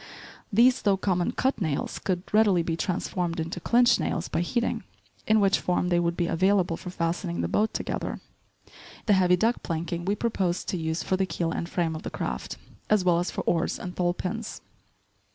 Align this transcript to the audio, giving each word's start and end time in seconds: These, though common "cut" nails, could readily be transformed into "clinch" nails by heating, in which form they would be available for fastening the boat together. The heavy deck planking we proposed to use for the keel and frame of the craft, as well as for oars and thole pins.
These, 0.51 0.81
though 0.81 0.97
common 0.97 1.31
"cut" 1.33 1.61
nails, 1.61 1.99
could 1.99 2.23
readily 2.33 2.63
be 2.63 2.75
transformed 2.75 3.39
into 3.39 3.59
"clinch" 3.59 3.99
nails 3.99 4.29
by 4.29 4.41
heating, 4.41 4.83
in 5.27 5.39
which 5.39 5.59
form 5.59 5.89
they 5.89 5.99
would 5.99 6.17
be 6.17 6.25
available 6.25 6.75
for 6.75 6.89
fastening 6.89 7.41
the 7.41 7.47
boat 7.47 7.71
together. 7.71 8.19
The 9.05 9.13
heavy 9.13 9.35
deck 9.37 9.61
planking 9.61 10.05
we 10.05 10.15
proposed 10.15 10.67
to 10.69 10.77
use 10.79 11.03
for 11.03 11.17
the 11.17 11.27
keel 11.27 11.51
and 11.51 11.69
frame 11.69 11.95
of 11.95 12.01
the 12.01 12.09
craft, 12.09 12.57
as 12.89 13.05
well 13.05 13.19
as 13.19 13.29
for 13.29 13.41
oars 13.41 13.77
and 13.77 13.95
thole 13.95 14.15
pins. 14.15 14.61